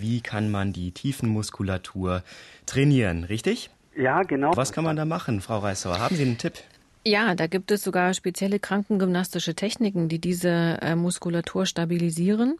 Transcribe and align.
wie 0.00 0.20
kann 0.20 0.50
man 0.50 0.72
die 0.72 0.92
Tiefenmuskulatur 0.92 2.22
trainieren, 2.66 3.24
richtig? 3.24 3.70
Ja, 3.96 4.22
genau. 4.22 4.56
Was 4.56 4.72
kann 4.72 4.84
man 4.84 4.96
da 4.96 5.04
machen, 5.04 5.40
Frau 5.40 5.58
Reissauer? 5.58 5.98
Haben 5.98 6.16
Sie 6.16 6.22
einen 6.22 6.38
Tipp? 6.38 6.54
Ja, 7.02 7.34
da 7.34 7.46
gibt 7.46 7.70
es 7.70 7.82
sogar 7.82 8.12
spezielle 8.12 8.58
krankengymnastische 8.58 9.54
Techniken, 9.54 10.08
die 10.10 10.18
diese 10.18 10.78
äh, 10.82 10.94
Muskulatur 10.94 11.64
stabilisieren. 11.64 12.58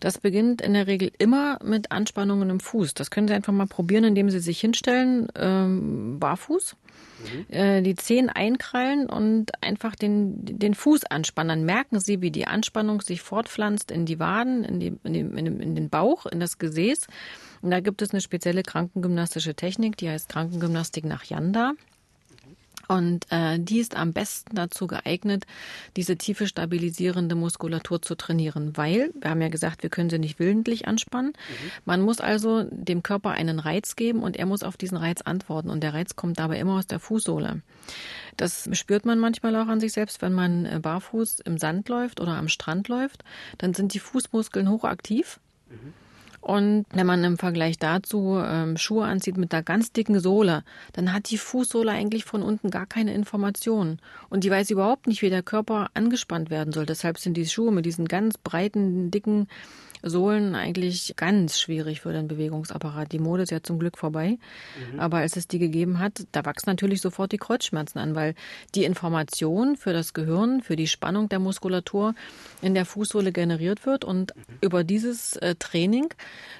Das 0.00 0.16
beginnt 0.16 0.62
in 0.62 0.72
der 0.72 0.86
Regel 0.86 1.12
immer 1.18 1.58
mit 1.62 1.92
Anspannungen 1.92 2.48
im 2.48 2.60
Fuß. 2.60 2.94
Das 2.94 3.10
können 3.10 3.28
Sie 3.28 3.34
einfach 3.34 3.52
mal 3.52 3.66
probieren, 3.66 4.04
indem 4.04 4.30
Sie 4.30 4.40
sich 4.40 4.58
hinstellen, 4.58 5.28
ähm, 5.34 6.18
barfuß, 6.18 6.76
mhm. 7.24 7.54
äh, 7.54 7.82
die 7.82 7.94
Zehen 7.94 8.30
einkrallen 8.30 9.06
und 9.06 9.62
einfach 9.62 9.94
den, 9.94 10.46
den 10.46 10.72
Fuß 10.72 11.04
anspannen. 11.04 11.50
Dann 11.50 11.66
merken 11.66 12.00
Sie, 12.00 12.22
wie 12.22 12.30
die 12.30 12.46
Anspannung 12.46 13.02
sich 13.02 13.20
fortpflanzt 13.20 13.90
in 13.90 14.06
die 14.06 14.18
Waden, 14.18 14.64
in, 14.64 14.80
die, 14.80 14.94
in, 15.04 15.12
die, 15.12 15.20
in 15.20 15.74
den 15.74 15.90
Bauch, 15.90 16.24
in 16.24 16.40
das 16.40 16.56
Gesäß. 16.56 17.06
Und 17.60 17.70
da 17.70 17.80
gibt 17.80 18.00
es 18.00 18.12
eine 18.12 18.22
spezielle 18.22 18.62
krankengymnastische 18.62 19.54
Technik, 19.54 19.98
die 19.98 20.08
heißt 20.08 20.30
Krankengymnastik 20.30 21.04
nach 21.04 21.24
Yanda. 21.24 21.74
Und 22.88 23.26
äh, 23.30 23.58
die 23.58 23.78
ist 23.78 23.96
am 23.96 24.12
besten 24.12 24.56
dazu 24.56 24.86
geeignet, 24.86 25.44
diese 25.96 26.16
tiefe 26.16 26.46
stabilisierende 26.46 27.34
Muskulatur 27.34 28.02
zu 28.02 28.14
trainieren, 28.14 28.76
weil, 28.76 29.12
wir 29.20 29.30
haben 29.30 29.42
ja 29.42 29.48
gesagt, 29.48 29.82
wir 29.82 29.90
können 29.90 30.10
sie 30.10 30.18
nicht 30.18 30.38
willentlich 30.38 30.86
anspannen. 30.86 31.32
Mhm. 31.32 31.70
Man 31.84 32.00
muss 32.02 32.20
also 32.20 32.64
dem 32.70 33.02
Körper 33.02 33.30
einen 33.30 33.58
Reiz 33.58 33.96
geben 33.96 34.22
und 34.22 34.36
er 34.36 34.46
muss 34.46 34.62
auf 34.62 34.76
diesen 34.76 34.96
Reiz 34.96 35.22
antworten. 35.22 35.70
Und 35.70 35.82
der 35.82 35.94
Reiz 35.94 36.16
kommt 36.16 36.38
dabei 36.38 36.58
immer 36.58 36.78
aus 36.78 36.86
der 36.86 37.00
Fußsohle. 37.00 37.62
Das 38.36 38.68
spürt 38.72 39.04
man 39.06 39.18
manchmal 39.18 39.54
auch 39.56 39.68
an 39.68 39.80
sich 39.80 39.92
selbst, 39.92 40.22
wenn 40.22 40.32
man 40.32 40.66
äh, 40.66 40.78
barfuß 40.80 41.40
im 41.40 41.58
Sand 41.58 41.88
läuft 41.88 42.20
oder 42.20 42.32
am 42.32 42.48
Strand 42.48 42.88
läuft. 42.88 43.24
Dann 43.58 43.74
sind 43.74 43.94
die 43.94 44.00
Fußmuskeln 44.00 44.68
hochaktiv. 44.68 45.40
Mhm. 45.70 45.92
Und 46.44 46.84
wenn 46.92 47.06
man 47.06 47.24
im 47.24 47.38
Vergleich 47.38 47.78
dazu 47.78 48.38
ähm, 48.38 48.76
Schuhe 48.76 49.06
anzieht 49.06 49.38
mit 49.38 49.54
einer 49.54 49.62
ganz 49.62 49.92
dicken 49.92 50.20
Sohle, 50.20 50.62
dann 50.92 51.14
hat 51.14 51.30
die 51.30 51.38
Fußsohle 51.38 51.90
eigentlich 51.90 52.26
von 52.26 52.42
unten 52.42 52.70
gar 52.70 52.84
keine 52.84 53.14
Informationen. 53.14 53.98
Und 54.28 54.44
die 54.44 54.50
weiß 54.50 54.68
überhaupt 54.68 55.06
nicht, 55.06 55.22
wie 55.22 55.30
der 55.30 55.42
Körper 55.42 55.88
angespannt 55.94 56.50
werden 56.50 56.74
soll. 56.74 56.84
Deshalb 56.84 57.18
sind 57.18 57.38
die 57.38 57.46
Schuhe 57.46 57.72
mit 57.72 57.86
diesen 57.86 58.06
ganz 58.06 58.36
breiten, 58.36 59.10
dicken 59.10 59.48
Sohlen 60.04 60.54
eigentlich 60.54 61.14
ganz 61.16 61.58
schwierig 61.58 62.00
für 62.00 62.12
den 62.12 62.28
Bewegungsapparat. 62.28 63.12
Die 63.12 63.18
Mode 63.18 63.44
ist 63.44 63.50
ja 63.50 63.62
zum 63.62 63.78
Glück 63.78 63.98
vorbei. 63.98 64.38
Mhm. 64.92 65.00
Aber 65.00 65.18
als 65.18 65.36
es 65.36 65.48
die 65.48 65.58
gegeben 65.58 65.98
hat, 65.98 66.26
da 66.32 66.44
wachsen 66.44 66.70
natürlich 66.70 67.00
sofort 67.00 67.32
die 67.32 67.38
Kreuzschmerzen 67.38 67.98
an, 67.98 68.14
weil 68.14 68.34
die 68.74 68.84
Information 68.84 69.76
für 69.76 69.92
das 69.92 70.12
Gehirn, 70.12 70.62
für 70.62 70.76
die 70.76 70.86
Spannung 70.86 71.28
der 71.28 71.38
Muskulatur 71.38 72.14
in 72.60 72.74
der 72.74 72.84
Fußsohle 72.84 73.32
generiert 73.32 73.86
wird. 73.86 74.04
Und 74.04 74.36
mhm. 74.36 74.42
über 74.60 74.84
dieses 74.84 75.36
äh, 75.36 75.54
Training, 75.56 76.12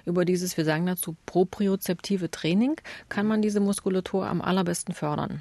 über 0.06 0.25
dieses, 0.25 0.56
wir 0.56 0.65
sagen 0.65 0.87
dazu, 0.87 1.17
propriozeptive 1.27 2.31
Training, 2.31 2.77
kann 3.09 3.27
man 3.27 3.42
diese 3.42 3.61
Muskulatur 3.61 4.27
am 4.27 4.41
allerbesten 4.41 4.95
fördern. 4.95 5.41